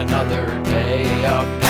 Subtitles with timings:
[0.00, 1.63] another day up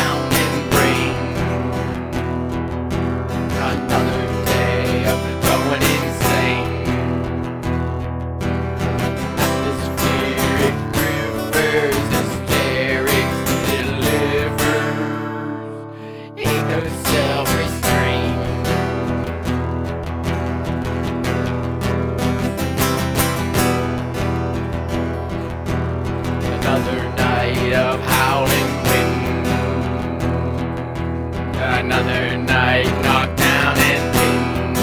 [31.84, 34.76] another night knocked down and beaten.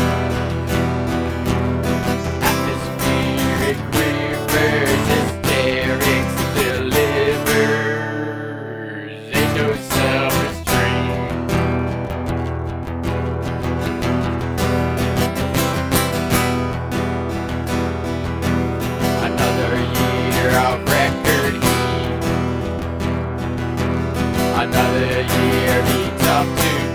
[2.43, 7.81] Atmospheric rivers, hysterics delivers.
[9.33, 11.51] There's no self-restraint.
[19.25, 22.21] Another year of record heat.
[24.53, 26.90] Another year beats up to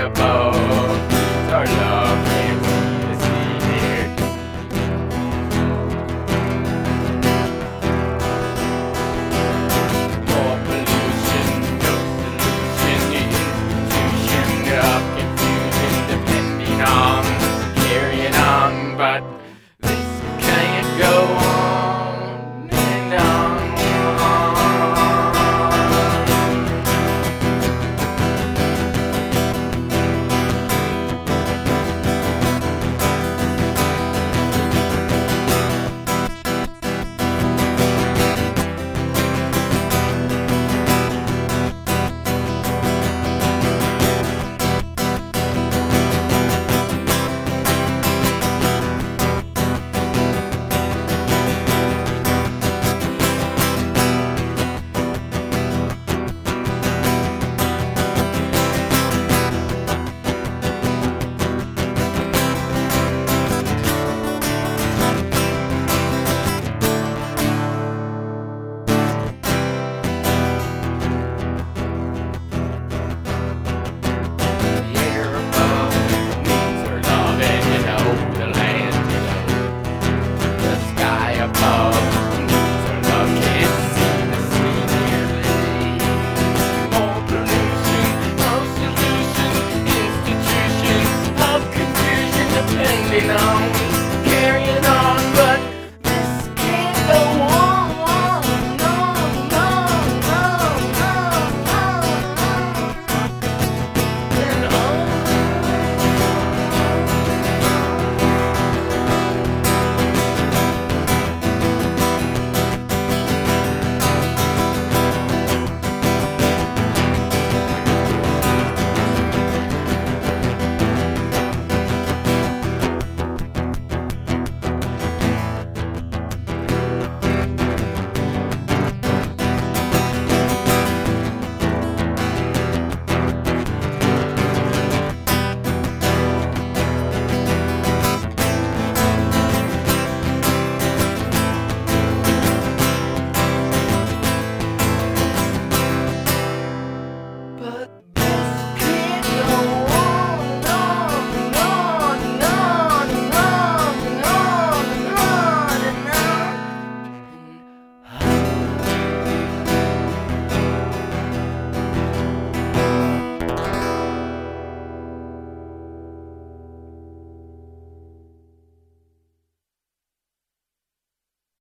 [0.00, 0.49] a.